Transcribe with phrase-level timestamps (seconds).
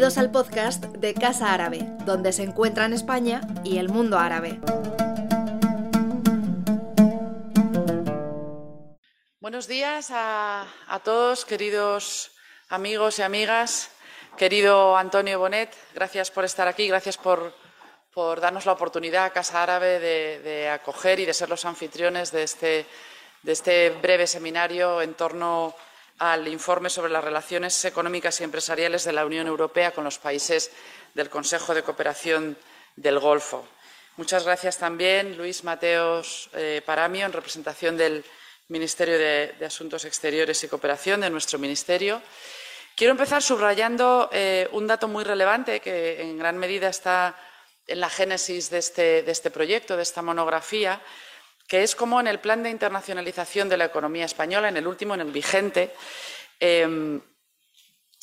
[0.00, 4.58] Bienvenidos al podcast de Casa Árabe, donde se encuentran España y el mundo árabe.
[9.40, 10.66] Buenos días a,
[11.04, 12.30] todos, queridos
[12.70, 13.90] amigos y amigas.
[14.38, 17.52] Querido Antonio Bonet, gracias por estar aquí, gracias por,
[18.40, 22.86] darnos la oportunidad a Casa Árabe de, acoger y de ser los anfitriones de este,
[23.44, 25.74] este breve seminario en torno
[26.20, 30.70] al informe sobre las relaciones económicas y empresariales de la Unión Europea con los países
[31.14, 32.58] del Consejo de Cooperación
[32.94, 33.66] del Golfo.
[34.18, 38.22] Muchas gracias también, Luis Mateos eh, Paramio, en representación del
[38.68, 42.20] Ministerio de, Asuntos Exteriores y Cooperación, de nuestro Ministerio.
[42.94, 47.34] Quiero empezar subrayando eh, un dato muy relevante que en gran medida está
[47.86, 51.00] en la génesis de este, de este proyecto, de esta monografía,
[51.70, 55.14] que es como en el plan de internacionalización de la economía española, en el último,
[55.14, 55.94] en el vigente,
[56.58, 57.20] em,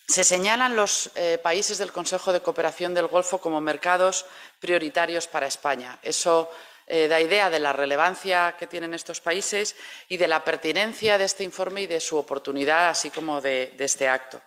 [0.05, 4.25] se señalan los eh, países del Consejo de Cooperación del Golfo como mercados
[4.59, 5.97] prioritarios para España.
[6.03, 6.52] Eso
[6.88, 9.77] eh, da idea de la relevancia que tienen estos países
[10.09, 14.09] y de la pertinencia de este informe y de su oportunidad, así como de, este
[14.09, 14.41] acto.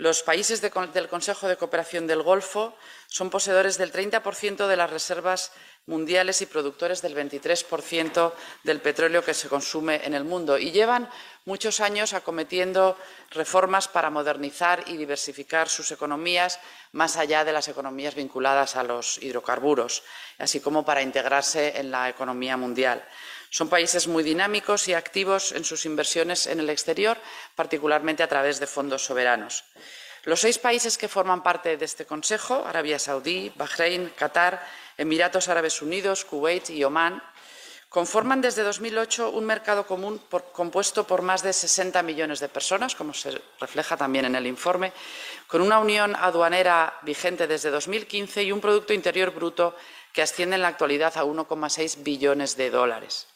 [0.00, 2.74] Los países del Consejo de Cooperación del Golfo
[3.06, 5.52] son poseedores del 30% de las reservas
[5.84, 11.10] mundiales y productores del 23% del petróleo que se consume en el mundo y llevan
[11.44, 12.96] muchos años acometiendo
[13.30, 16.60] reformas para modernizar y diversificar sus economías
[16.92, 20.02] más allá de las economías vinculadas a los hidrocarburos,
[20.38, 23.04] así como para integrarse en la economía mundial.
[23.50, 27.18] Son países muy dinámicos y activos en sus inversiones en el exterior,
[27.56, 29.64] particularmente a través de fondos soberanos.
[30.24, 34.64] Los seis países que forman parte de este Consejo, Arabia Saudí, Bahrein, Qatar,
[34.96, 37.22] Emiratos Árabes Unidos, Kuwait y Omán,
[37.88, 43.12] conforman desde 2008 un mercado común compuesto por más de 60 millones de personas, como
[43.12, 44.92] se refleja también en el informe,
[45.48, 49.74] con una unión aduanera vigente desde 2015 y un Producto Interior Bruto
[50.12, 53.26] que asciende en la actualidad a 1,6 billones de dólares.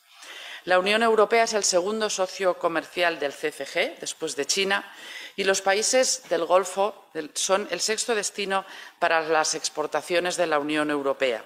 [0.65, 4.91] La Unión Europea es el segundo socio comercial del CCG, después de China,
[5.37, 8.65] y los países del Golfo son el sexto destino
[8.99, 11.45] para las exportaciones de la Unión Europea.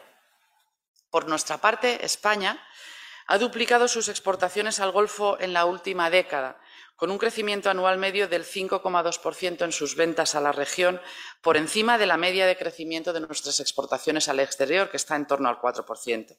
[1.11, 2.65] Por nuestra parte, España
[3.27, 6.61] ha duplicado sus exportaciones al Golfo en la última década,
[6.99, 11.01] con un crecimiento anual medio del 5,2% en sus ventas a la región,
[11.41, 15.29] por encima de la media de crecimiento de nuestras exportaciones al exterior, que está en
[15.29, 16.37] torno al 4%.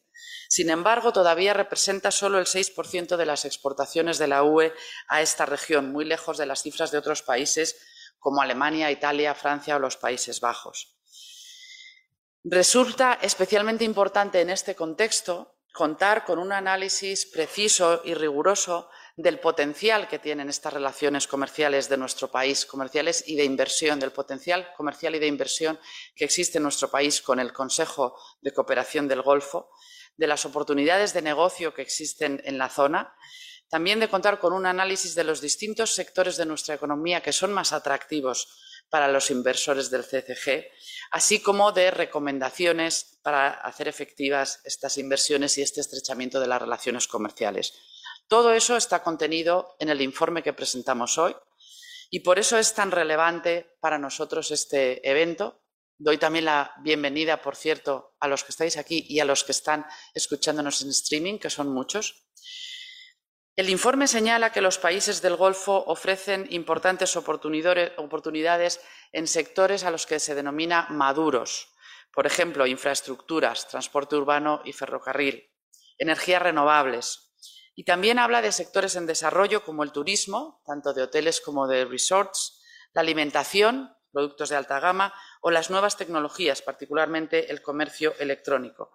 [0.50, 4.74] Sin embargo, todavía representa solo el 6% de las exportaciones de la UE
[5.08, 7.78] a esta región, muy lejos de las cifras de otros países
[8.20, 10.97] como Alemania, Italia, Francia o los Países Bajos.
[12.44, 20.07] Resulta especialmente importante en este contexto contar con un análisis preciso y riguroso del potencial
[20.07, 25.13] que tienen estas relaciones comerciales de nuestro país, comerciales y de inversión, del potencial comercial
[25.13, 25.78] y de inversión
[26.16, 29.72] que existe en nuestro país con el Consejo de Cooperación del Golfo,
[30.16, 33.13] de las oportunidades de negocio que existen en la zona,
[33.68, 37.52] también de contar con un análisis de los distintos sectores de nuestra economía que son
[37.52, 38.47] más atractivos
[38.90, 40.66] para los inversores del CCG,
[41.12, 47.06] así como de recomendaciones para hacer efectivas estas inversiones y este estrechamiento de las relaciones
[47.09, 47.74] comerciales.
[48.29, 51.35] Todo eso está contenido en el informe que presentamos hoy
[52.12, 55.63] y por eso es tan relevante para nosotros este evento.
[55.97, 59.51] Doy también la bienvenida, por cierto, a los que estáis aquí y a los que
[59.51, 62.28] están escuchándonos en streaming, que son muchos.
[63.56, 68.79] El informe señala que los países del Golfo ofrecen importantes oportunidades
[69.11, 71.73] en sectores a los que se denomina maduros,
[72.13, 75.51] por ejemplo, infraestructuras, transporte urbano y ferrocarril,
[75.97, 77.28] energías renovables,
[77.79, 81.85] y también habla de sectores en desarrollo como el turismo, tanto de hoteles como de
[81.85, 88.91] resorts, la alimentación, productos de alta gama o las nuevas tecnologías, particularmente el comercio electrónico.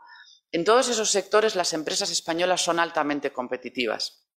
[0.53, 4.29] En todos esos sectores las empresas españolas son altamente competitivas.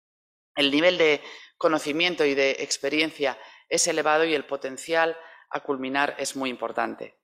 [0.54, 1.24] El nivel de
[1.58, 3.36] conocimiento y de experiencia
[3.68, 5.16] es elevado y el potencial
[5.50, 7.18] a culminar es muy importante.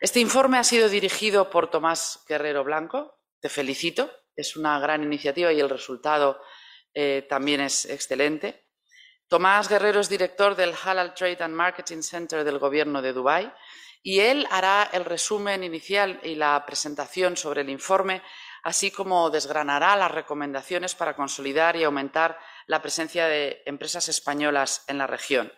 [0.00, 3.20] Este informe ha sido dirigido por Tomás Guerrero Blanco.
[3.40, 6.40] Te felicito es una gran iniciativa y el resultado
[6.94, 8.66] eh, también es excelente.
[9.28, 13.52] Tomás Guerrero es director del Halal Trade and Marketing Center del Gobierno de Dubái
[14.02, 18.22] y él hará el resumen inicial y la presentación sobre el informe,
[18.62, 24.98] así como desgranará las recomendaciones para consolidar y aumentar la presencia de empresas españolas en
[24.98, 25.52] la región.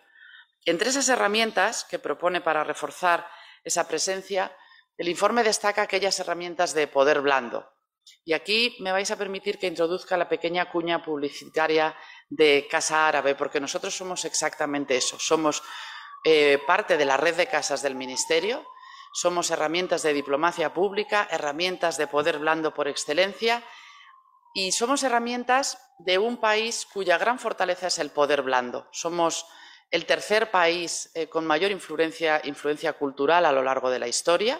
[0.65, 3.29] Entre esas herramientas que propone para reforzar
[3.63, 4.51] esa presencia,
[4.97, 7.71] el informe destaca aquellas herramientas de poder blando,
[8.25, 11.95] y aquí me vais a permitir que introduzca la pequeña cuña publicitaria
[12.29, 15.17] de Casa Árabe, porque nosotros somos exactamente eso.
[15.19, 15.63] Somos
[16.23, 18.65] eh, parte de la red de casas del Ministerio.
[19.13, 23.63] Somos herramientas de diplomacia pública, herramientas de poder blando por excelencia
[24.53, 28.87] y somos herramientas de un país cuya gran fortaleza es el poder blando.
[28.91, 29.45] Somos
[29.91, 34.59] el tercer país eh, con mayor influencia, influencia, cultural a lo largo de la historia.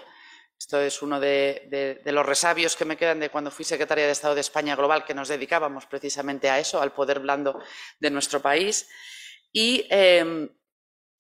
[0.60, 4.36] Esto es uno de, los resabios que me quedan de cuando fui secretaria de Estado
[4.36, 7.62] de España Global, que nos dedicábamos precisamente a eso, al poder blando
[8.02, 8.90] de nuestro país.
[9.54, 10.50] Y em,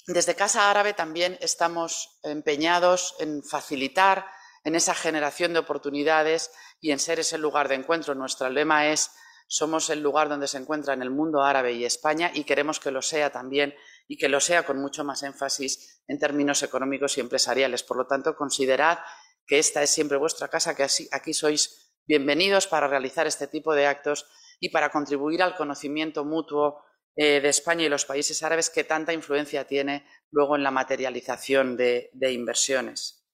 [0.07, 4.27] desde Casa Árabe también estamos empeñados en facilitar
[4.65, 6.51] en esa generación de oportunidades
[6.81, 8.15] y en ser ese lugar de encuentro.
[8.15, 9.09] Nuestro lema es
[9.47, 12.91] somos el lugar donde se encuentra en el mundo árabe y España y queremos que
[12.91, 13.73] lo sea también
[14.07, 17.83] y que lo sea con mucho más énfasis en términos económicos y empresariales.
[17.83, 18.99] Por lo tanto, considerad
[19.45, 23.87] que esta es siempre vuestra casa, que aquí sois bienvenidos para realizar este tipo de
[23.87, 24.27] actos
[24.59, 26.83] y para contribuir al conocimiento mutuo
[27.15, 31.75] eh, de España y los países árabes que tanta influencia tiene luego en la materialización
[31.75, 33.25] de, inversiones.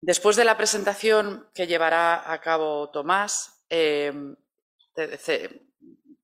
[0.00, 4.12] Después de la presentación que llevará a cabo Tomás, eh,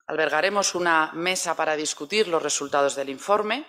[0.07, 3.67] albergaremos una mesa para discutir los resultados del informe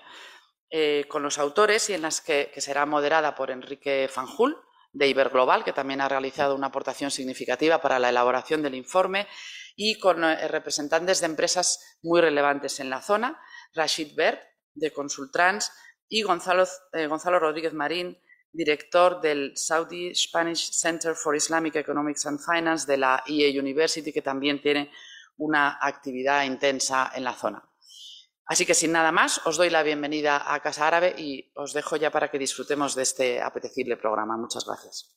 [0.72, 4.58] eh, con los autores y en las que, será moderada por Enrique Fanjul
[4.92, 9.28] de Iberglobal, que también ha realizado una aportación significativa para la elaboración del informe,
[9.76, 13.40] y con eh, representantes de empresas muy relevantes en la zona,
[13.74, 14.42] Rashid Bert,
[14.74, 15.72] de Consultrans,
[16.08, 18.18] y Gonzalo, eh, Gonzalo Rodríguez Marín,
[18.52, 24.24] director del Saudi Spanish Center for Islamic Economics and Finance de la EA University, que
[24.24, 24.92] también tiene
[25.38, 27.69] una actividad intensa en la zona.
[28.50, 31.98] Así que sin nada más, os doy la bienvenida a Casa Árabe y os dejo
[31.98, 34.38] ya para que disfrutemos de este apetecible programa.
[34.38, 35.16] Muchas gracias.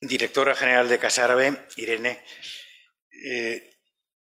[0.00, 2.24] Directora General de Casa Árabe, Irene,
[3.26, 3.71] eh,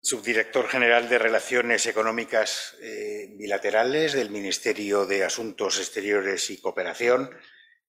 [0.04, 7.30] subdirector general de Relaciones Económicas eh, Bilaterales del Ministerio de Asuntos Exteriores y Cooperación,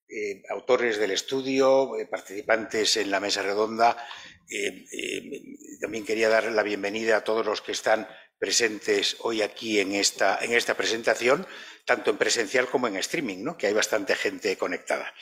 [0.08, 3.98] eh, autores del estudio, eh, participantes en la mesa redonda.
[5.78, 8.08] también quería dar la bienvenida a todos los que están
[8.38, 11.46] presentes hoy aquí en esta, en esta presentación,
[11.84, 13.58] tanto en presencial como en streaming, ¿no?
[13.58, 15.12] que hay bastante gente conectada.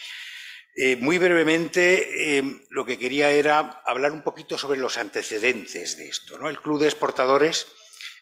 [0.77, 6.09] Eh, muy brevemente, em, lo que quería era hablar un poquito sobre los antecedentes de
[6.09, 6.49] esto.
[6.49, 7.69] El Club de Exportadores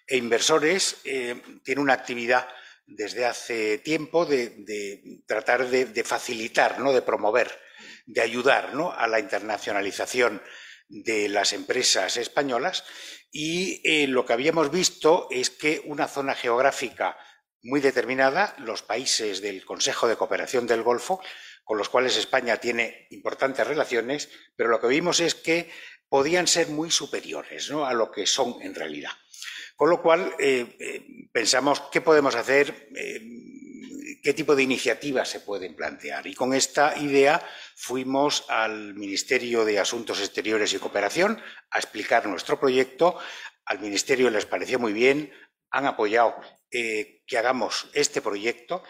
[0.06, 2.46] e Inversores em, tiene una actividad
[2.86, 6.92] desde hace tiempo de, tratar de, facilitar, ¿no?
[6.92, 7.58] de promover,
[8.04, 10.42] de ayudar a la internacionalización
[10.88, 12.84] de las empresas españolas
[13.30, 17.16] y eh, lo que habíamos visto es que una zona geográfica
[17.62, 21.22] muy determinada, los países del Consejo de Cooperación del Golfo,
[21.64, 25.70] con los cuales España tiene importantes relaciones, pero lo que vimos es que
[26.08, 29.12] podían ser muy superiores a lo que son en realidad.
[29.76, 33.20] Con lo cual, eh, eh, pensamos qué podemos hacer, eh,
[34.22, 36.26] qué tipo de iniciativas se pueden plantear.
[36.26, 37.42] Y con esta idea
[37.74, 43.18] fuimos al Ministerio de Asuntos Exteriores y Cooperación a explicar nuestro proyecto.
[43.64, 45.32] Al Ministerio les pareció muy bien,
[45.70, 46.36] han apoyado
[46.70, 48.82] que hagamos este proyecto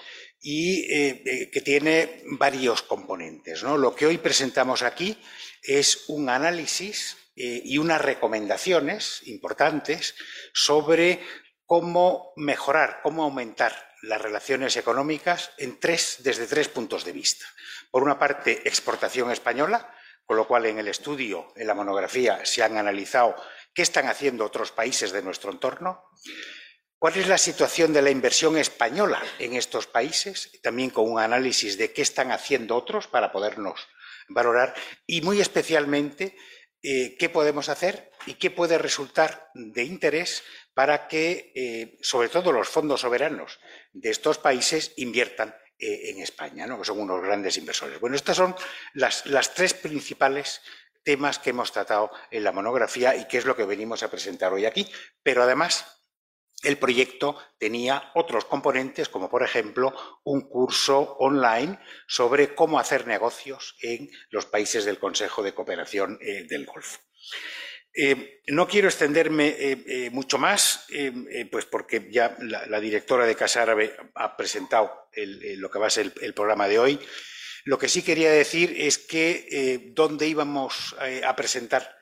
[0.43, 3.63] y eh, eh, que tiene varios componentes.
[3.63, 5.17] Lo que hoy presentamos aquí
[5.63, 10.17] es un análisis eh, y unas recomendaciones importantes
[10.53, 11.21] sobre
[11.65, 13.73] cómo mejorar, cómo aumentar
[14.03, 17.47] las relaciones económicas desde tres puntos de vista.
[17.93, 19.95] Por una parte, exportación española,
[20.27, 23.37] con lo cual en el estudio, en la monografía, se han analizado
[23.73, 26.03] qué están haciendo otros países de nuestro entorno.
[27.03, 30.53] ¿Cuál es la situación de la inversión española en estos países?
[30.63, 33.89] También con un análisis de qué están haciendo otros para podernos
[34.29, 34.73] valorar
[35.05, 36.37] y muy especialmente
[36.81, 40.45] eh, qué podemos hacer y qué puede resultar de interés
[40.75, 43.59] para que, eh, sobre todo, los fondos soberanos
[43.93, 47.99] de estos países inviertan eh, en España, que son unos grandes inversores.
[47.99, 48.55] Bueno, estos son
[48.95, 50.61] las, las tres principales
[51.03, 54.53] temas que hemos tratado en la monografía y que es lo que venimos a presentar
[54.53, 54.89] hoy aquí,
[55.25, 55.99] pero además
[56.63, 63.77] el proyecto tenía otros componentes, como por ejemplo un curso online sobre cómo hacer negocios
[63.83, 67.01] en los países del Consejo de Cooperación eh, del Golfo.
[67.95, 70.87] Eh, no quiero extenderme eh, mucho más,
[71.51, 76.13] pues porque ya la, directora de Casa Árabe ha presentado lo que va a ser
[76.23, 77.01] el, programa de hoy.
[77.65, 81.99] Lo que sí quería decir es que dónde íbamos a presentar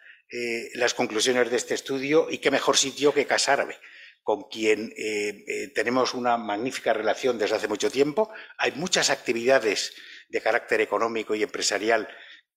[0.74, 3.76] las conclusiones de este estudio y qué mejor sitio que Casa Árabe
[4.22, 8.30] con quien eh, eh, tenemos una magnífica relación desde hace mucho tiempo.
[8.58, 9.94] Hay muchas actividades
[10.28, 12.08] de carácter económico y empresarial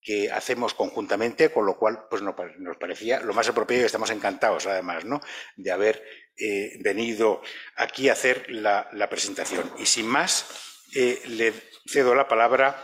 [0.02, 2.36] que hacemos conjuntamente, con lo cual pues nos,
[2.78, 5.22] parecía lo más apropiado y estamos encantados además ¿no?
[5.56, 6.04] de haber
[6.38, 7.42] eh, venido
[7.78, 9.72] aquí a hacer la, presentación.
[9.80, 10.46] Y sin más,
[10.94, 11.54] le
[11.88, 12.76] cedo la palabra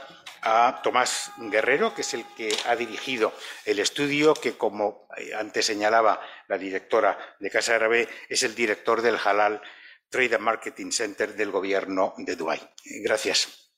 [0.41, 3.33] a Tomás Guerrero, que es el que ha dirigido
[3.65, 9.01] el estudio, que como eh, antes señalaba la directora de Casa Árabe, es el director
[9.01, 9.61] del Halal
[10.09, 12.61] Trade and Marketing Center del Gobierno de Dubái.
[13.03, 13.69] Gracias.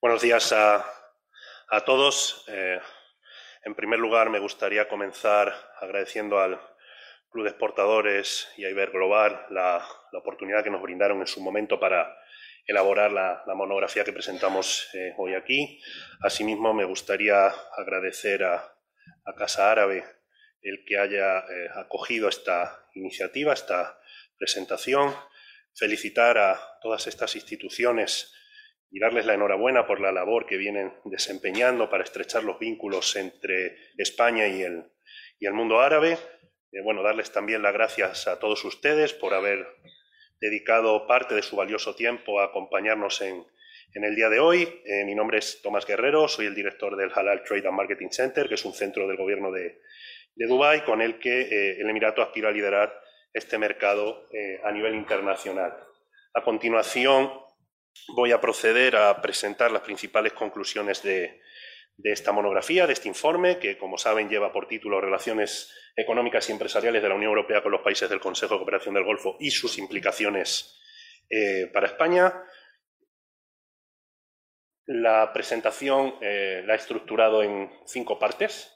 [0.00, 0.84] Buenos días a,
[1.86, 2.44] todos.
[2.48, 2.78] Eh,
[3.62, 6.60] en primer lugar, me gustaría comenzar agradeciendo al
[7.34, 11.80] Club de Exportadores y a Iber Global la, oportunidad que nos brindaron en su momento
[11.80, 12.16] para
[12.64, 15.80] elaborar la, monografía que presentamos eh, hoy aquí.
[16.20, 18.70] Asimismo, me gustaría agradecer a,
[19.36, 20.04] Casa Árabe
[20.62, 23.98] el que haya eh, acogido esta iniciativa, esta
[24.38, 25.12] presentación,
[25.74, 28.32] felicitar a todas estas instituciones
[28.92, 33.76] y darles la enhorabuena por la labor que vienen desempeñando para estrechar los vínculos entre
[33.98, 34.84] España y el,
[35.40, 36.16] y el mundo árabe.
[36.74, 39.64] Eh, bueno, darles también las gracias a todos ustedes por haber
[40.40, 43.46] dedicado parte de su valioso tiempo a acompañarnos en,
[43.94, 44.82] en el día de hoy.
[44.84, 48.48] Eh, mi nombre es Tomás Guerrero, soy el director del Halal Trade and Marketing Center,
[48.48, 49.82] que es un centro del gobierno de,
[50.34, 52.92] de Dubái con el que eh, el Emirato aspira a liderar
[53.32, 54.28] este mercado
[54.62, 55.76] a nivel internacional.
[56.34, 57.32] A continuación,
[58.14, 61.40] voy a proceder a presentar las principales conclusiones de,
[62.02, 67.02] esta monografía, de este informe, que, como saben, lleva por título Relaciones económicas y empresariales
[67.02, 69.78] de la Unión Europea con los países del Consejo de Cooperación del Golfo y sus
[69.78, 70.78] implicaciones
[71.30, 72.42] eh, para España.
[74.86, 78.70] La presentación eh, la he estructurado en cinco partes.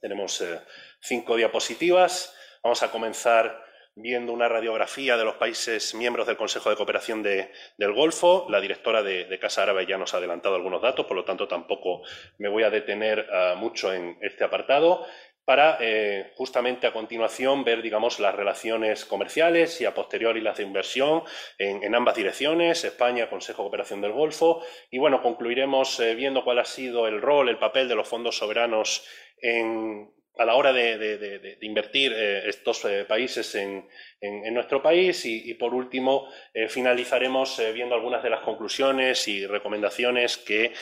[0.00, 0.60] Tenemos eh,
[1.00, 2.34] cinco diapositivas.
[2.62, 3.65] Vamos a comenzar
[3.96, 8.46] viendo una radiografía de los países miembros del Consejo de Cooperación del Golfo.
[8.50, 12.02] La directora de, Casa Árabe ya nos ha adelantado algunos datos, por lo tanto tampoco
[12.38, 15.06] me voy a detener ah, mucho en este apartado
[15.46, 20.64] para eh, justamente a continuación ver, digamos, las relaciones comerciales y a posteriori las de
[20.64, 21.22] inversión
[21.56, 24.60] en, ambas direcciones, España, Consejo de Cooperación del Golfo,
[24.90, 28.36] y bueno, concluiremos eh, viendo cuál ha sido el rol, el papel de los fondos
[28.36, 29.06] soberanos
[29.40, 33.86] en, a la hora de, invertir eh, estos eh, países en,
[34.52, 40.72] nuestro país y, por último eh, finalizaremos viendo algunas de las conclusiones y recomendaciones que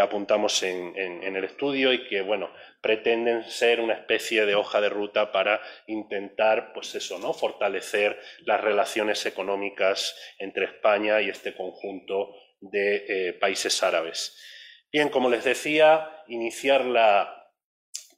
[0.00, 5.32] apuntamos en, el estudio y que bueno pretenden ser una especie de hoja de ruta
[5.32, 13.36] para intentar pues eso no fortalecer las relaciones económicas entre España y este conjunto de
[13.40, 14.38] países árabes.
[14.92, 17.41] Bien, como les decía, iniciar la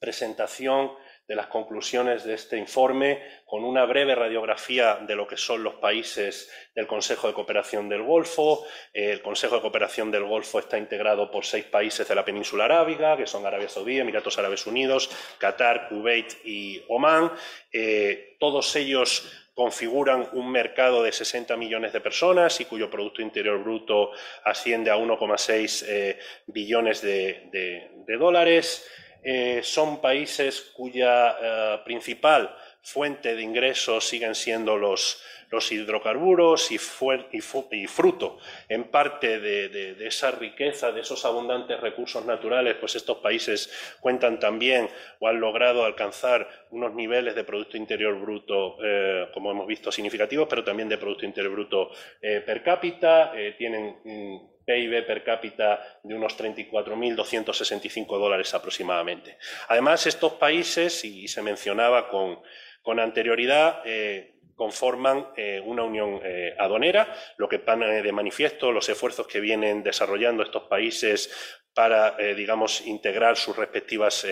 [0.04, 0.92] presentación
[1.26, 5.76] de las conclusiones de este informe con una breve radiografía de lo que son los
[5.76, 8.66] países del Consejo de Cooperación del Golfo.
[8.92, 13.16] El Consejo de Cooperación del Golfo está integrado por seis países de la península arábiga,
[13.16, 15.08] que son Arabia Saudí, Emiratos Árabes Unidos,
[15.38, 17.32] Qatar, Kuwait y Omán.
[17.72, 23.62] Eh, todos ellos configuran un mercado de 60 millones de personas y cuyo Producto Interior
[23.62, 24.10] Bruto
[24.44, 26.18] asciende a 1,6 eh,
[26.48, 28.86] billones de dólares.
[29.26, 35.22] Eh, son países cuya eh, principal fuente de ingresos siguen siendo los,
[35.70, 38.38] hidrocarburos y, fruto
[38.68, 44.90] en parte de, esa riqueza, de esos abundantes recursos naturales, pues estos países cuentan también
[45.20, 50.48] o han logrado alcanzar unos niveles de Producto Interior Bruto, eh, como hemos visto, significativos,
[50.50, 51.90] pero también de Producto Interior Bruto
[52.20, 59.38] per cápita, tienen mm, PIB per cápita de unos 34.265 dólares aproximadamente.
[59.68, 67.12] Además, estos países, y se mencionaba con, anterioridad, eh, conforman eh, una unión eh, aduanera,
[67.36, 72.80] lo que pone de manifiesto los esfuerzos que vienen desarrollando estos países para, eh, digamos,
[72.86, 74.26] integrar sus respectivas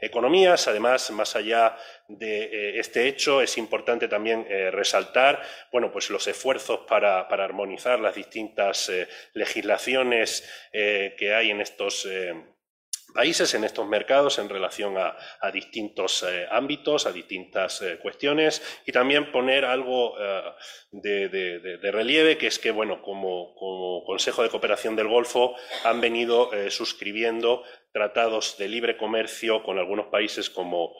[0.00, 0.68] economías.
[0.68, 1.76] Además, más allá
[2.08, 8.90] de este hecho, es importante también resaltar, bueno, pues los esfuerzos para armonizar las distintas
[9.32, 12.06] legislaciones que hay en estos
[13.14, 15.16] países en estos mercados en relación a,
[15.52, 20.42] distintos eh, ámbitos, a distintas eh, cuestiones y también poner algo eh,
[20.90, 23.54] de, relieve, que es que, bueno, como,
[24.04, 25.54] Consejo de Cooperación del Golfo
[25.84, 27.62] han venido suscribiendo
[27.94, 30.96] tratados de libre comercio con algunos países como,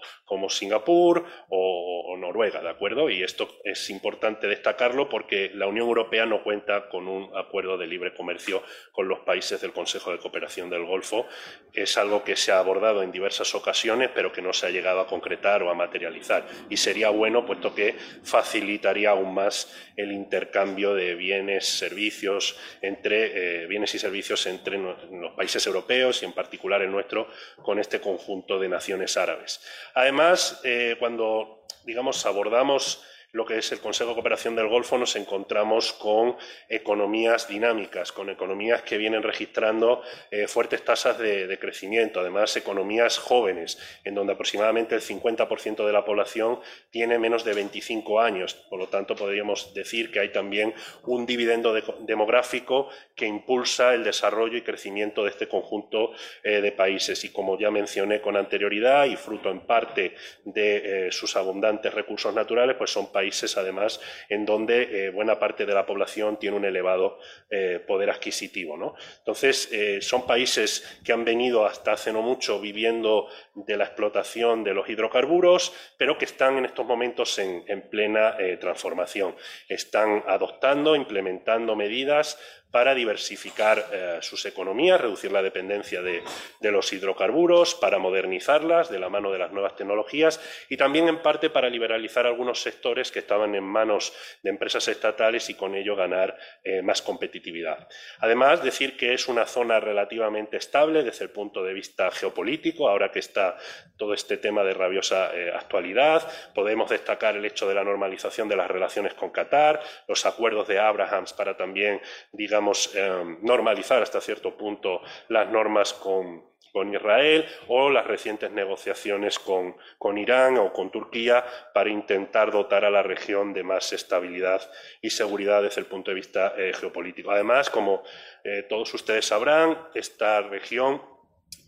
[0.48, 3.10] Singapur o, Noruega, ¿de acuerdo?
[3.10, 7.88] Y esto es importante destacarlo porque la Unión Europea no cuenta con un acuerdo de
[7.88, 11.26] libre comercio con los países del Consejo de Cooperación del Golfo.
[11.72, 15.00] Es algo que se ha abordado en diversas ocasiones, pero que no se ha llegado
[15.00, 16.46] a concretar o a materializar.
[16.70, 23.66] Y sería bueno, puesto que facilitaría aún más el intercambio de bienes, servicios, entre eh,
[23.66, 27.28] bienes y servicios entre los países europeos y en particular nuestro
[27.62, 29.60] con este conjunto de naciones árabes.
[29.94, 33.02] Además, eh, cuando digamos abordamos
[33.34, 36.36] lo que es el Consejo de Cooperación del Golfo, nos encontramos con
[36.68, 43.76] economías dinámicas, con economías que vienen registrando eh, fuertes tasas de, crecimiento, además economías jóvenes,
[44.04, 46.60] en donde aproximadamente el 50% de la población
[46.90, 48.54] tiene menos de 25 años.
[48.70, 50.72] Por lo tanto, podríamos decir que hay también
[51.02, 51.74] un dividendo
[52.06, 56.12] demográfico que impulsa el desarrollo y crecimiento de este conjunto
[56.44, 57.24] eh, de países.
[57.24, 60.14] Y como ya mencioné con anterioridad, y fruto en parte
[60.44, 65.38] de eh, sus abundantes recursos naturales, pues son países países, además, en donde eh, buena
[65.38, 68.76] parte de la población tiene un elevado eh, poder adquisitivo.
[68.76, 68.94] ¿no?
[69.18, 74.62] Entonces, eh, son países que han venido hasta hace no mucho viviendo de la explotación
[74.62, 79.34] de los hidrocarburos, pero que están en estos momentos en, en plena transformación.
[79.68, 82.38] Están adoptando, implementando medidas
[82.74, 86.24] para diversificar eh, sus economías, reducir la dependencia de,
[86.72, 91.50] los hidrocarburos, para modernizarlas de la mano de las nuevas tecnologías y también en parte
[91.50, 94.12] para liberalizar algunos sectores que estaban en manos
[94.42, 97.86] de empresas estatales y con ello ganar eh, más competitividad.
[98.18, 103.12] Además, decir que es una zona relativamente estable desde el punto de vista geopolítico, ahora
[103.12, 103.56] que está
[103.96, 108.56] todo este tema de rabiosa eh, actualidad, podemos destacar el hecho de la normalización de
[108.56, 112.00] las relaciones con Qatar, los acuerdos de Abrahams para también,
[112.32, 112.63] digamos,
[112.94, 116.54] Em, normalizar hasta cierto punto las normas con,
[116.92, 119.76] Israel o las recientes negociaciones con,
[120.18, 124.60] Irán o con Turquía para intentar dotar a la región de más estabilidad
[125.00, 127.30] y seguridad desde el punto de vista eh, geopolítico.
[127.30, 128.02] Además, como
[128.42, 131.00] eh, todos ustedes sabrán, esta región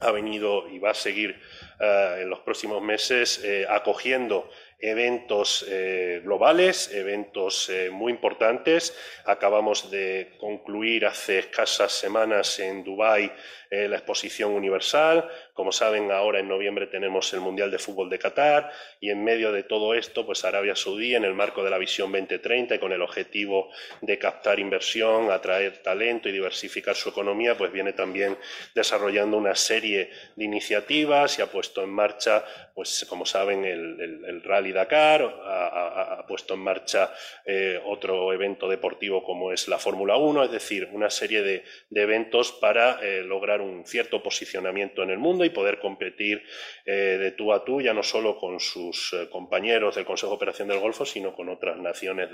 [0.00, 1.40] ha venido y va a seguir
[1.78, 8.96] eh, en los próximos meses acogiendo eventos eh, globales, eventos eh, muy importantes.
[9.24, 13.32] Acabamos de concluir hace escasas semanas en Dubái
[13.68, 15.28] eh, la exposición universal.
[15.52, 19.50] Como saben, ahora en noviembre tenemos el Mundial de Fútbol de Qatar y en medio
[19.50, 22.92] de todo esto, pues Arabia Saudí, en el marco de la Visión 2030 y con
[22.92, 23.70] el objetivo
[24.02, 28.38] de captar inversión, atraer talento y diversificar su economía, pues viene también
[28.72, 34.65] desarrollando una serie de iniciativas y ha puesto en marcha, pues como saben, el, Rally
[34.72, 37.12] Dakar, ha, puesto en marcha
[37.44, 42.52] eh, otro evento deportivo como es la Fórmula 1, es decir, una serie de, eventos
[42.52, 46.42] para eh, lograr un cierto posicionamiento en el mundo y poder competir
[46.84, 50.68] eh, de tú a tú, ya no solo con sus compañeros del Consejo de Operación
[50.68, 52.28] del Golfo, sino con otras naciones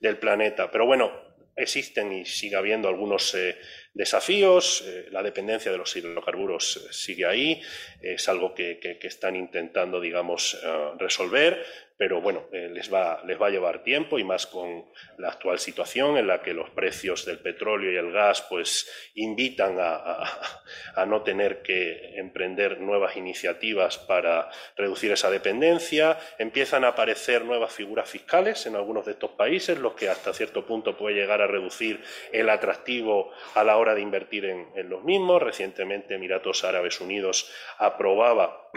[0.00, 0.70] del planeta.
[0.70, 3.56] Pero bueno, existen y sigue habiendo algunos eh,
[3.94, 4.84] desafíos.
[5.10, 7.60] la dependencia de los hidrocarburos sigue ahí.
[8.00, 10.58] Es algo que, que están intentando, digamos,
[10.98, 11.64] resolver
[12.02, 14.86] pero bueno, eh, les, va, les va a llevar tiempo y más con
[15.18, 19.76] la actual situación en la que los precios del petróleo y el gas pues invitan
[19.78, 26.18] a, no tener que emprender nuevas iniciativas para reducir esa dependencia.
[26.38, 30.66] Empiezan a aparecer nuevas figuras fiscales en algunos de estos países, lo que hasta cierto
[30.66, 35.04] punto puede llegar a reducir el atractivo a la hora de invertir en, en los
[35.04, 35.40] mismos.
[35.40, 38.70] Recientemente Emiratos Árabes Unidos aprobaba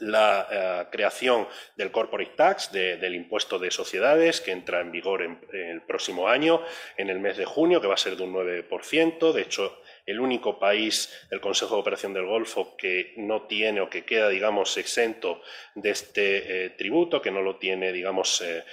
[0.00, 5.38] la eh, creación del corporate tax, del impuesto de sociedades, que entra en vigor en,
[5.52, 6.62] el próximo año,
[6.96, 9.32] en el mes de junio, que va a ser de un 9%.
[9.32, 13.88] De hecho, el único país del Consejo de Operación del Golfo que no tiene o
[13.88, 15.42] que queda, digamos, exento
[15.74, 18.64] de este eh, tributo, que no lo tiene, digamos, eh,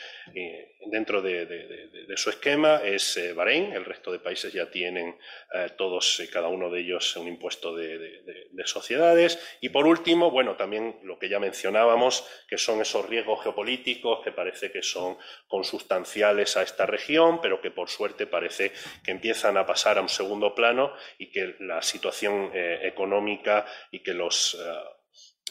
[0.87, 5.15] dentro de, su esquema es eh, Bahrein, el resto de países ya tienen
[5.53, 8.19] eh, todos cada uno de ellos un impuesto de,
[8.65, 9.39] sociedades.
[9.61, 14.31] Y por último, bueno, también lo que ya mencionábamos, que son esos riesgos geopolíticos que
[14.31, 18.71] parece que son consustanciales a esta región, pero que por suerte parece
[19.03, 23.99] que empiezan a pasar a un segundo plano y que la situación eh, económica y
[23.99, 24.57] que los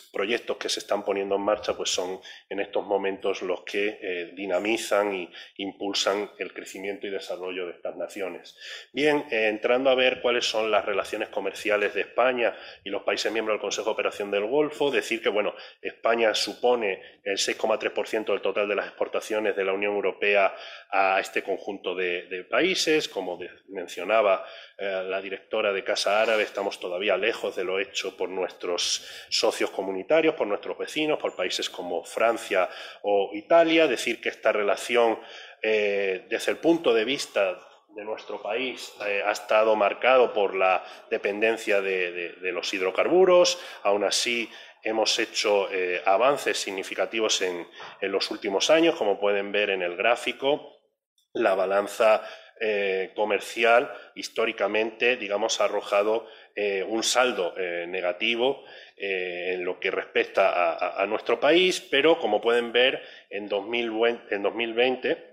[0.08, 4.32] proyectos que se están poniendo en marcha pues son en estos momentos los que eh,
[4.34, 8.56] dinamizan y impulsan el crecimiento y desarrollo de estas naciones.
[8.92, 13.32] Bien, eh, entrando a ver cuáles son las relaciones comerciales de España y los países
[13.32, 18.40] miembros del Consejo de Operación del Golfo, decir que bueno, España supone el 6,3% del
[18.40, 20.54] total de las exportaciones de la Unión Europea
[20.90, 24.44] a este conjunto de, países, como mencionaba
[24.78, 29.70] eh, la directora de Casa Árabe, estamos todavía lejos de lo hecho por nuestros socios
[29.70, 29.97] comunitarios,
[30.36, 32.68] por nuestros vecinos, por países como Francia
[33.02, 33.86] o Italia.
[33.86, 35.18] Decir que esta relación,
[35.62, 37.58] eh, desde el punto de vista
[37.94, 43.58] de nuestro país eh, ha estado marcado por la dependencia de, los hidrocarburos.
[43.82, 44.48] Aún así,
[44.82, 45.68] hemos hecho
[46.04, 47.66] avances significativos en,
[48.02, 50.76] los últimos años, como pueden ver en el gráfico.
[51.32, 52.22] La balanza
[52.60, 58.64] eh, comercial históricamente, digamos, ha arrojado eh, un saldo eh, negativo
[59.00, 65.24] en lo que respecta a, nuestro país, pero como pueden ver, en, en 2020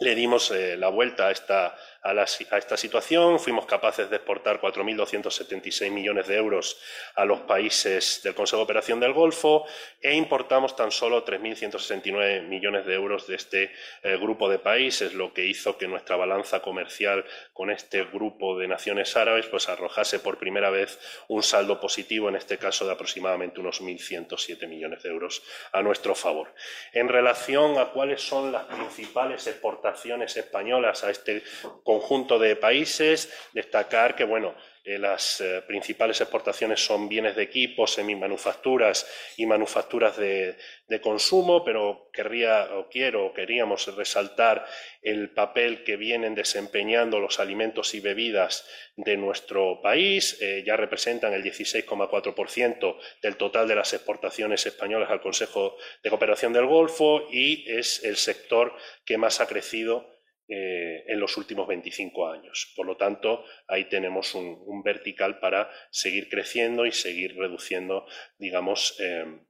[0.00, 1.76] le dimos la vuelta a esta,
[2.06, 3.40] a, esta situación.
[3.40, 6.78] Fuimos capaces de exportar 4.276 millones de euros
[7.16, 9.64] a los países del Consejo de Operación del Golfo
[10.00, 15.32] e importamos tan solo 3.169 millones de euros de este eh, grupo de países, lo
[15.32, 20.38] que hizo que nuestra balanza comercial con este grupo de naciones árabes pues arrojase por
[20.38, 25.42] primera vez un saldo positivo, en este caso de aproximadamente unos 1.107 millones de euros
[25.72, 26.54] a nuestro favor.
[26.92, 31.42] En relación a cuáles son las principales exportaciones españolas a este
[31.82, 31.95] conjunto
[32.38, 33.32] de países.
[33.52, 34.54] Destacar que, bueno,
[34.88, 39.04] eh, las eh, principales exportaciones son bienes de equipo, semimanufacturas
[39.36, 40.56] y manufacturas de,
[41.02, 44.64] consumo, pero querría o quiero o queríamos resaltar
[45.02, 50.38] el papel que vienen desempeñando los alimentos y bebidas de nuestro país.
[50.40, 56.52] Eh, ya representan el 16,4% del total de las exportaciones españolas al Consejo de Cooperación
[56.52, 58.72] del Golfo y es el sector
[59.04, 60.15] que más ha crecido
[60.48, 62.72] eh, en los últimos 25 años.
[62.76, 68.06] Por lo tanto, ahí tenemos un, vertical para seguir creciendo y seguir reduciendo,
[68.38, 69.40] digamos, eh,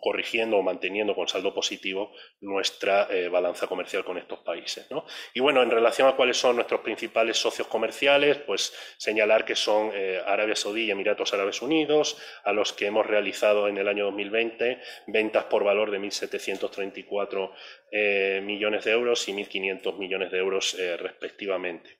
[0.00, 4.88] corrigiendo o manteniendo con saldo positivo nuestra eh, balanza comercial con estos países.
[5.34, 9.90] Y bueno, en relación a cuáles son nuestros principales socios comerciales, pues señalar que son
[9.94, 14.04] eh, Arabia Saudí y Emiratos Árabes Unidos, a los que hemos realizado en el año
[14.06, 17.52] 2020 ventas por valor de 1.734
[17.90, 21.98] eh, millones de euros y 1.500 millones de euros respectivamente.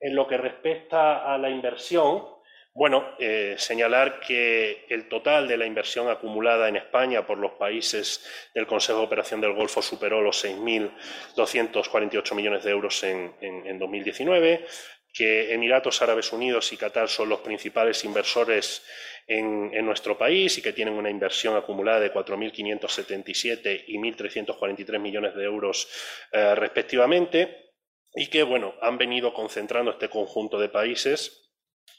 [0.00, 2.37] En lo que respecta a la inversión,
[2.78, 8.24] bueno, eh, señalar que el total de la inversión acumulada en España por los países
[8.54, 14.64] del Consejo de Operación del Golfo superó los 6.248 millones de euros en, 2019,
[15.12, 18.86] que Emiratos Árabes Unidos y Qatar son los principales inversores
[19.26, 25.42] en, nuestro país y que tienen una inversión acumulada de 4.577 y 1.343 millones de
[25.42, 25.88] euros
[26.30, 27.72] eh, respectivamente,
[28.14, 31.47] y que bueno, han venido concentrando este conjunto de países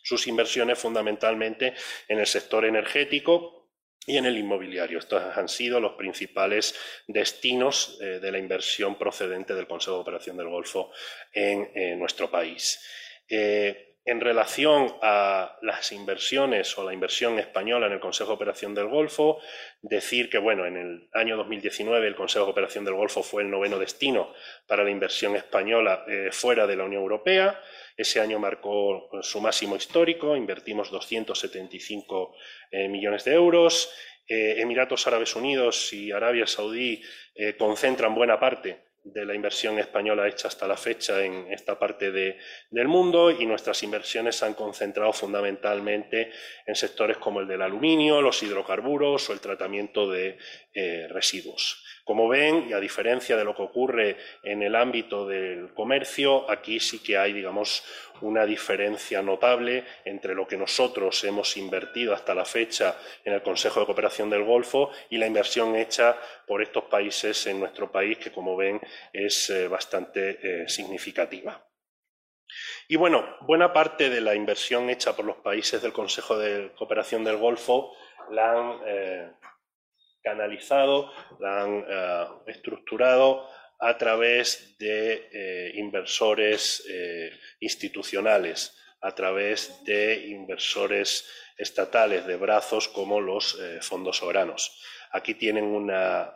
[0.01, 1.73] sus inversiones fundamentalmente
[2.07, 3.69] en el sector energético
[4.05, 4.99] y en el inmobiliario.
[4.99, 6.75] Estos han sido los principales
[7.07, 10.91] destinos eh, de la inversión procedente del Consejo de Operación del Golfo
[11.33, 12.79] en nuestro país.
[13.29, 18.73] Eh, en relación a las inversiones o la inversión española en el Consejo de Operación
[18.73, 19.39] del Golfo,
[19.83, 23.51] decir que bueno, en el año 2019 el Consejo de Operación del Golfo fue el
[23.51, 24.33] noveno destino
[24.65, 27.61] para la inversión española eh, fuera de la Unión Europea.
[27.95, 32.35] Ese año marcó su máximo histórico, invertimos 275
[32.71, 33.93] eh, millones de euros.
[34.27, 37.01] Eh, Emiratos Árabes Unidos y Arabia Saudí
[37.57, 42.87] concentran buena parte de la inversión española hecha hasta la fecha en esta parte del
[42.87, 46.31] mundo y nuestras inversiones se han concentrado fundamentalmente
[46.65, 50.37] en sectores como el del aluminio, los hidrocarburos o el tratamiento de
[51.09, 51.83] residuos.
[52.03, 56.79] Como ven, y a diferencia de lo que ocurre en el ámbito del comercio, aquí
[56.79, 57.83] sí que hay, digamos,
[58.21, 63.79] una diferencia notable entre lo que nosotros hemos invertido hasta la fecha en el Consejo
[63.79, 68.31] de Cooperación del Golfo y la inversión hecha por estos países en nuestro país, que
[68.31, 68.79] como ven
[69.13, 71.65] es eh, bastante eh, significativa.
[72.87, 77.23] Y bueno, buena parte de la inversión hecha por los países del Consejo de Cooperación
[77.23, 77.93] del Golfo
[78.31, 79.31] la han eh,
[80.23, 81.85] canalizado, la han
[82.47, 83.47] estructurado
[83.79, 93.21] a través de eh, inversores eh, institucionales, a través de inversores estatales de brazos como
[93.21, 94.81] los fondos soberanos.
[95.11, 96.33] Aquí tienen una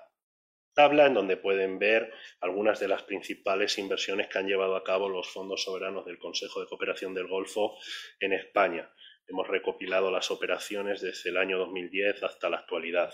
[0.73, 5.09] tabla en donde pueden ver algunas de las principales inversiones que han llevado a cabo
[5.09, 7.77] los fondos soberanos del Consejo de Cooperación del Golfo
[8.19, 8.91] en España.
[9.27, 13.13] Hemos recopilado las operaciones desde el año 2010 hasta la actualidad.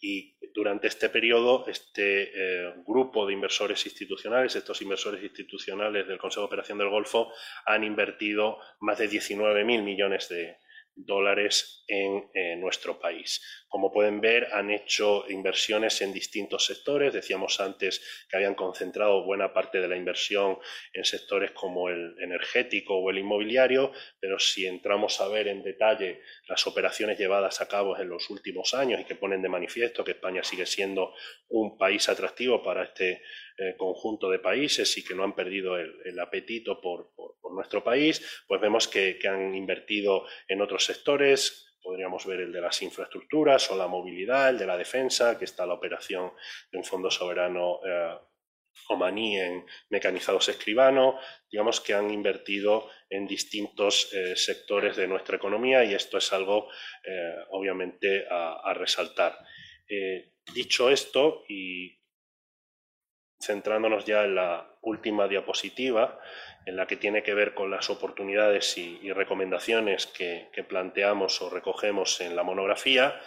[0.00, 6.42] Y durante este periodo, este eh, grupo de inversores institucionales, estos inversores institucionales del Consejo
[6.42, 7.32] de Operación del Golfo,
[7.66, 10.58] han invertido más de 19.000 millones de,
[11.04, 13.40] dólares en eh, nuestro país.
[13.68, 17.12] Como pueden ver, han hecho inversiones en distintos sectores.
[17.12, 20.58] Decíamos antes que habían concentrado buena parte de la inversión
[20.92, 26.20] en sectores como el energético o el inmobiliario, pero si entramos a ver en detalle
[26.48, 30.12] las operaciones llevadas a cabo en los últimos años y que ponen de manifiesto que
[30.12, 31.14] España sigue siendo
[31.48, 33.22] un país atractivo para este
[33.60, 37.10] eh, conjunto de países y que no han perdido el, apetito por,
[37.52, 42.80] nuestro país, pues vemos que, han invertido en otros sectores, podríamos ver el de las
[42.82, 46.30] infraestructuras o la movilidad, el de la defensa, que está la operación
[46.70, 48.16] de un fondo soberano eh,
[48.90, 51.18] omaní en mecanizados escribano,
[51.50, 56.68] digamos que han invertido en distintos eh, sectores de nuestra economía y esto es algo
[57.50, 59.36] obviamente a, resaltar.
[60.54, 61.97] dicho esto, y
[63.40, 66.18] centrándonos ya en la última diapositiva,
[66.66, 72.20] en la que tiene que ver con las oportunidades y, recomendaciones que, planteamos o recogemos
[72.20, 73.20] en la monografía.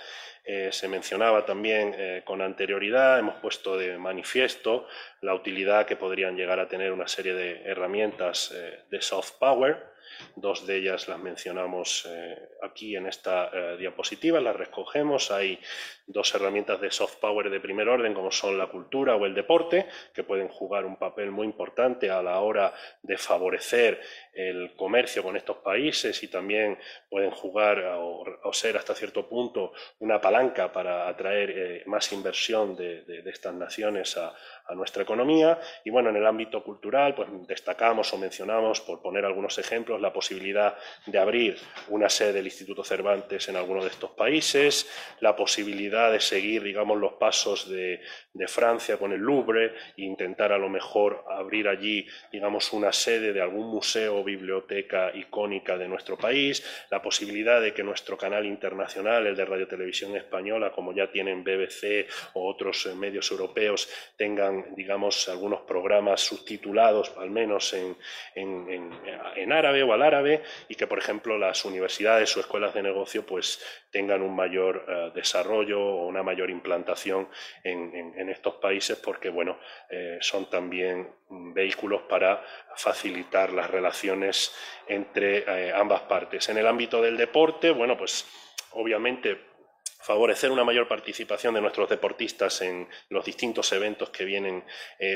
[0.44, 4.88] Eh, se mencionaba también eh, con anterioridad, hemos puesto de manifiesto
[5.22, 9.92] la utilidad que podrían llegar a tener una serie de herramientas eh, de soft power,
[10.36, 15.32] Dos de ellas las mencionamos eh, aquí en esta eh, diapositiva, las recogemos.
[15.32, 15.60] Hay
[16.08, 19.88] dos herramientas de soft power de primer orden, como son la cultura o el deporte,
[20.14, 24.02] que pueden jugar un papel muy importante a la hora de favorecer
[24.34, 26.78] el comercio con estos países y también
[27.10, 33.24] pueden jugar o, ser hasta cierto punto una palanca para atraer eh, más inversión de,
[33.26, 34.34] estas naciones a,
[34.66, 35.60] a nuestra economía.
[35.84, 40.11] Y bueno, en el ámbito cultural, pues destacamos o mencionamos, por poner algunos ejemplos, la
[40.14, 41.58] posibilidad de abrir
[41.90, 46.98] una sede del Instituto Cervantes en alguno de estos países, la posibilidad de seguir, digamos,
[47.00, 48.02] los pasos de,
[48.48, 53.42] Francia con el Louvre e intentar a lo mejor abrir allí, digamos, una sede de
[53.42, 59.28] algún museo o biblioteca icónica de nuestro país, la posibilidad de que nuestro canal internacional,
[59.28, 65.30] el de Radio Televisión Española, como ya tienen BBC o otros medios europeos, tengan, digamos,
[65.30, 67.96] algunos programas subtitulados, al menos en,
[68.36, 73.26] en árabe o al árabe y que, por ejemplo, las universidades o escuelas de negocio
[73.26, 73.60] pues,
[73.92, 77.28] tengan un mayor eh, desarrollo o una mayor implantación
[77.64, 82.42] en, estos países porque, bueno, eh, son también vehículos para
[82.76, 84.56] facilitar las relaciones
[84.88, 86.48] entre eh, ambas partes.
[86.50, 88.26] En el ámbito del deporte, bueno, pues
[88.72, 89.52] obviamente
[90.00, 94.64] favorecer una mayor participación de nuestros deportistas en los distintos eventos que vienen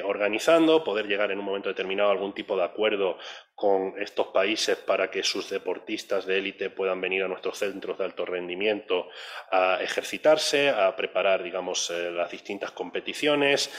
[0.03, 3.17] organizando, poder llegar en un momento determinado a algún tipo de acuerdo
[3.55, 8.03] con estos países para que sus deportistas de élite puedan venir a nuestros centros de
[8.03, 9.07] alto rendimiento
[9.49, 13.71] a ejercitarse, a preparar, digamos, eh, las distintas competiciones.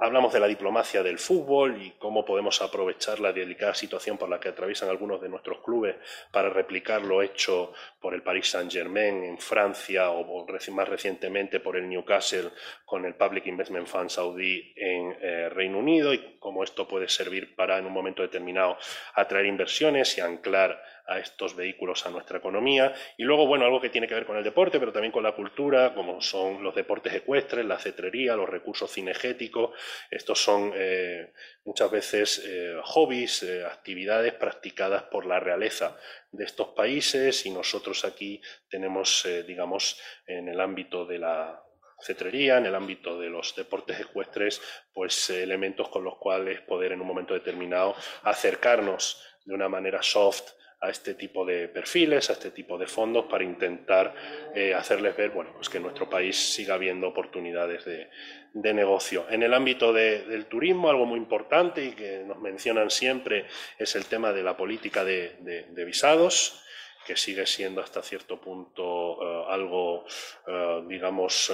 [0.00, 4.38] Hablamos de la diplomacia del fútbol y cómo podemos aprovechar la delicada situación por la
[4.38, 5.96] que atraviesan algunos de nuestros clubes
[6.30, 11.88] para replicar lo hecho por el Paris Saint-Germain en Francia o más recientemente por el
[11.88, 12.50] Newcastle
[12.84, 17.54] con el Public Investment Fund saudí en eh, Reino Unido y cómo esto puede servir
[17.56, 18.76] para, en un momento determinado,
[19.14, 22.94] atraer inversiones y anclar a estos vehículos a nuestra economía.
[23.16, 25.32] Y luego, bueno, algo que tiene que ver con el deporte, pero también con la
[25.32, 29.70] cultura, como son los deportes ecuestres, la cetrería, los recursos cinegéticos.
[30.10, 31.32] Estos son eh,
[31.64, 35.96] muchas veces eh, hobbies, eh, actividades practicadas por la realeza
[36.32, 41.63] de estos países y nosotros aquí tenemos, digamos, en el ámbito de la
[42.04, 44.60] cetrería, en el ámbito de los deportes ecuestres,
[44.92, 50.52] pues elementos con los cuales poder en un momento determinado acercarnos de una manera soft
[50.84, 54.14] a este tipo de perfiles, a este tipo de fondos para intentar
[54.54, 58.10] eh, hacerles ver bueno, pues que en nuestro país siga habiendo oportunidades de,
[58.54, 59.26] negocio.
[59.30, 63.46] En el ámbito del turismo, algo muy importante y que nos mencionan siempre
[63.78, 66.62] es el tema de la política de, visados
[67.04, 70.06] que sigue siendo hasta cierto punto eh, algo,
[70.46, 71.52] eh, digamos,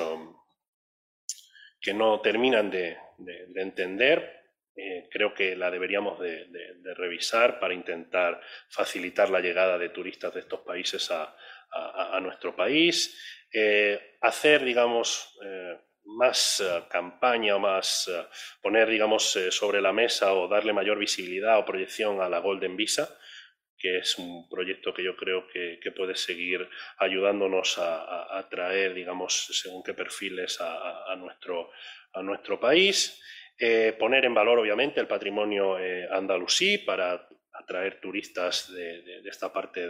[1.81, 2.97] que no terminan de,
[3.55, 4.39] entender.
[4.77, 6.47] Eh, creo que la deberíamos de,
[6.95, 11.37] revisar para intentar facilitar la llegada de turistas de estos países a,
[12.21, 13.47] nuestro país.
[13.53, 18.11] Eh, hacer, digamos, eh, más campaña o más
[18.61, 23.17] poner, digamos, sobre la mesa o darle mayor visibilidad o proyección a la Golden Visa
[23.81, 29.83] que es un proyecto que yo creo que, puede seguir ayudándonos a, atraer, digamos, según
[29.83, 31.71] qué perfiles a, nuestro,
[32.13, 33.21] a nuestro país.
[33.59, 37.29] Eh, poner en valor, obviamente, el patrimonio eh, andalusí para
[37.61, 39.87] atraer turistas de, esta parte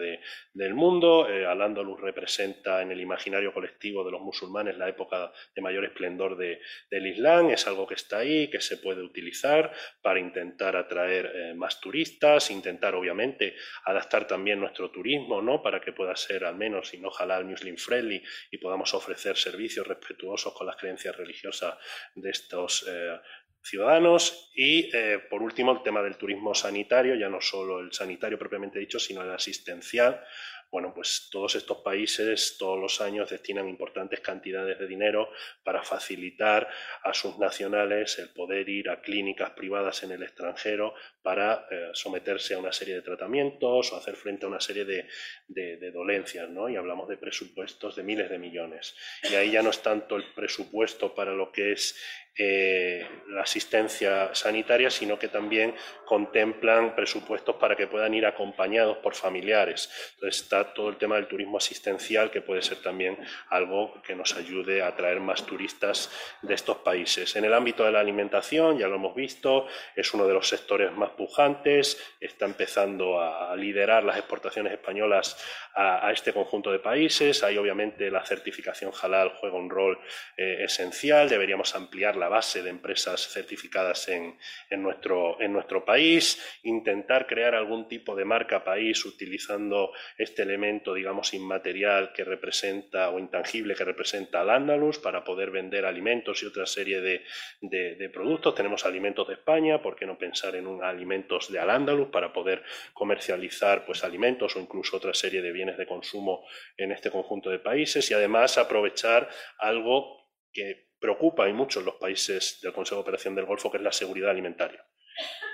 [0.52, 1.28] del mundo.
[1.28, 6.36] Eh, Al-Ándalus representa en el imaginario colectivo de los musulmanes la época de mayor esplendor
[6.36, 7.50] del Islam.
[7.50, 12.50] Es algo que está ahí, que se puede utilizar para intentar atraer eh, más turistas,
[12.50, 13.54] intentar obviamente
[13.84, 15.62] adaptar también nuestro turismo, ¿no?
[15.62, 19.86] Para que pueda ser al menos, y no halal, muslim friendly y podamos ofrecer servicios
[19.86, 21.74] respetuosos con las creencias religiosas
[22.14, 23.18] de estos eh,
[23.62, 28.38] ciudadanos y, eh, por último, el tema del turismo sanitario, ya no solo el sanitario
[28.38, 30.22] propiamente dicho, sino el asistencial,
[30.70, 35.30] bueno, pues todos estos países todos los años destinan importantes cantidades de dinero
[35.64, 36.68] para facilitar
[37.02, 42.54] a sus nacionales el poder ir a clínicas privadas en el extranjero para eh, someterse
[42.54, 45.08] a una serie de tratamientos o hacer frente a una serie de,
[45.48, 46.68] de, dolencias, ¿no?
[46.68, 48.94] Y hablamos de presupuestos de miles de millones.
[49.28, 52.00] Y ahí ya no es tanto el presupuesto para lo que es
[52.42, 55.74] eh, la asistencia sanitaria, sino que también
[56.06, 59.90] contemplan presupuestos para que puedan ir acompañados por familiares.
[60.14, 63.18] Entonces está todo el tema del turismo asistencial, que puede ser también
[63.50, 67.36] algo que nos ayude a atraer más turistas de estos países.
[67.36, 70.92] En el ámbito de la alimentación, ya lo hemos visto, es uno de los sectores
[70.92, 75.36] más pujantes, está empezando a liderar las exportaciones españolas
[75.74, 77.42] a, este conjunto de países.
[77.42, 79.98] Ahí obviamente la certificación halal juega un rol
[80.36, 84.38] eh, esencial, deberíamos ampliar la base de empresas certificadas en,
[84.82, 91.34] nuestro, en nuestro país, intentar crear algún tipo de marca país utilizando este elemento, digamos,
[91.34, 96.64] inmaterial que representa o intangible que representa al Andalus para poder vender alimentos y otra
[96.66, 98.54] serie de, productos.
[98.54, 102.32] Tenemos alimentos de España, ¿por qué no pensar en un alimentos de al Andalus para
[102.32, 102.62] poder
[102.94, 107.58] comercializar pues alimentos o incluso otra serie de bienes de consumo en este conjunto de
[107.58, 113.02] países y además aprovechar algo que preocupa y mucho en los países del Consejo de
[113.02, 114.84] Operación del Golfo, que es la seguridad alimentaria.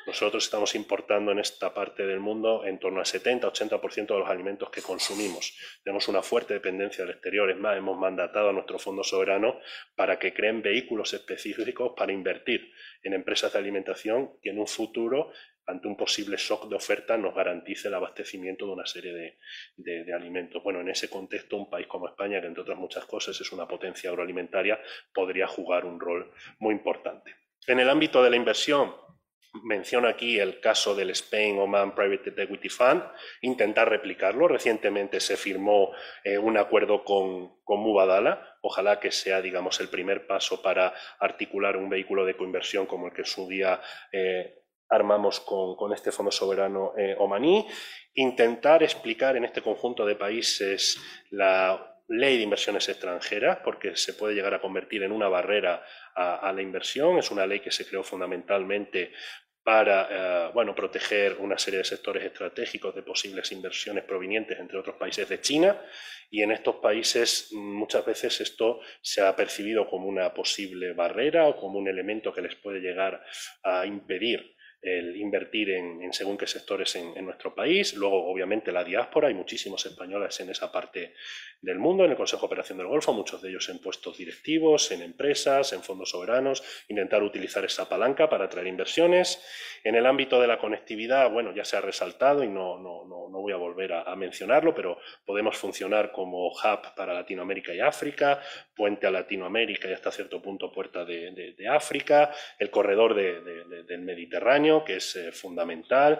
[0.07, 4.71] Nosotros estamos importando en esta parte del mundo en torno al 70-80% de los alimentos
[4.71, 5.59] que consumimos.
[5.83, 7.51] Tenemos una fuerte dependencia del exterior.
[7.51, 9.59] Es más, hemos mandatado a nuestro Fondo Soberano
[9.97, 15.33] para que creen vehículos específicos para invertir en empresas de alimentación que en un futuro
[15.67, 19.37] ante un posible shock de oferta nos garantice el abastecimiento de una serie
[19.77, 20.63] de, alimentos.
[20.63, 23.67] Bueno, en ese contexto, un país como España, que entre otras muchas cosas es una
[23.67, 24.81] potencia agroalimentaria,
[25.13, 27.35] podría jugar un rol muy importante.
[27.67, 28.95] En el ámbito de la inversión,
[29.65, 33.03] menciono aquí el caso del Spain Oman Private Equity Fund,
[33.43, 34.49] intentar replicarlo.
[34.49, 35.93] Recientemente se firmó
[36.25, 41.77] eh, un acuerdo con, con Mubadala, ojalá que sea, digamos, el primer paso para articular
[41.77, 43.81] un vehículo de coinversión como el que su día
[44.13, 47.67] eh, armamos con, este Fondo Soberano eh, omaní,
[48.15, 54.35] intentar explicar en este conjunto de países la ley de inversiones extranjeras, porque se puede
[54.35, 57.19] llegar a convertir en una barrera a, la inversión.
[57.19, 59.13] Es una ley que se creó fundamentalmente
[59.67, 64.95] para eh, bueno, proteger una serie de sectores estratégicos de posibles inversiones provenientes, entre otros
[64.95, 65.83] países de China.
[66.31, 71.57] Y en estos países muchas veces esto se ha percibido como una posible barrera o
[71.57, 73.25] como un elemento que les puede llegar
[73.65, 77.95] a impedir el invertir en, según qué sectores en, nuestro país.
[77.95, 79.29] Luego, obviamente, la diáspora.
[79.29, 81.15] Hay muchísimos españoles en esa parte
[81.61, 84.93] del mundo, en el Consejo de Operación del Golfo, muchos de ellos en puestos directivos,
[84.93, 86.63] en empresas, en fondos soberanos.
[86.89, 89.43] Intentar utilizar esa palanca para atraer inversiones.
[89.83, 93.17] En el ámbito de la conectividad, bueno, ya se ha resaltado y no, no, no,
[93.41, 98.41] voy a volver a, mencionarlo, pero podemos funcionar como hub para Latinoamérica y África,
[98.75, 104.97] puente a Latinoamérica y hasta cierto punto puerta de, África, el corredor del Mediterráneo que
[104.97, 106.19] es eh, fundamental.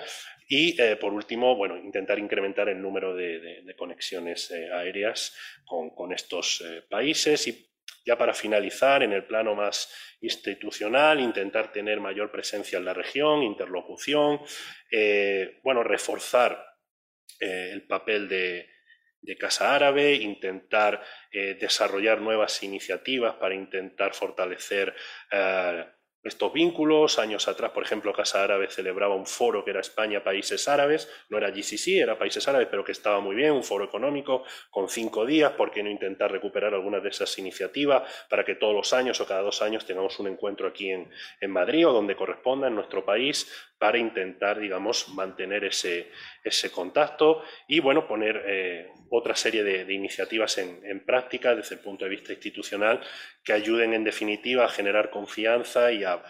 [0.49, 6.63] Y, eh, por último, bueno, intentar incrementar el número de, conexiones eh, aéreas con, estos
[6.89, 7.49] países.
[7.49, 7.69] Y
[8.05, 13.43] ya para finalizar, en el plano más institucional, intentar tener mayor presencia en la región,
[13.43, 14.41] interlocución,
[15.63, 16.65] bueno, reforzar
[17.41, 18.69] el papel de,
[19.41, 24.95] Casa Árabe, intentar desarrollar nuevas iniciativas para intentar fortalecer
[26.27, 27.19] estos vínculos.
[27.19, 31.39] Años atrás, por ejemplo, Casa Árabe celebraba un foro que era España, Países Árabes, no
[31.39, 35.25] era GCC, era Países Árabes, pero que estaba muy bien, un foro económico con cinco
[35.25, 39.21] días, ¿por qué no intentar recuperar algunas de esas iniciativas para que todos los años
[39.21, 41.11] o cada dos años tengamos un encuentro aquí en,
[41.41, 46.11] en Madrid o donde corresponda en nuestro país para intentar, digamos, mantener ese,
[46.43, 52.05] ese contacto y, bueno, poner eh, otra serie de, iniciativas en, práctica desde el punto
[52.05, 53.01] de vista institucional
[53.45, 56.23] que ayuden, en definitiva, a generar confianza y a,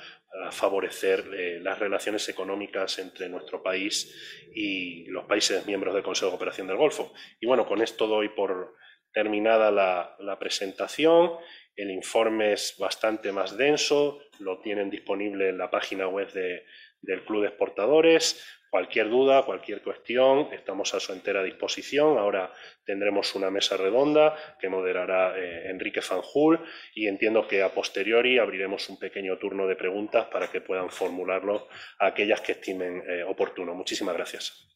[0.51, 6.33] favorecer eh, las relaciones económicas entre nuestro país y los países miembros del Consejo de
[6.33, 7.15] Cooperación del Golfo.
[7.41, 8.75] Y, bueno, con esto doy por
[9.15, 11.31] terminada la, la presentación.
[11.75, 16.67] El informe es bastante más denso, lo tienen disponible en la página web de,
[17.01, 18.45] del Club de Exportadores.
[18.69, 22.19] Cualquier duda, cualquier cuestión, estamos a su entera disposición.
[22.19, 22.53] Ahora
[22.85, 26.61] tendremos una mesa redonda que moderará eh, Enrique Fanjul
[26.95, 31.69] y entiendo que a posteriori abriremos un pequeño turno de preguntas para que puedan formularlo
[31.99, 33.75] aquellas que estimen eh, oportuno.
[33.75, 34.76] Muchísimas gracias.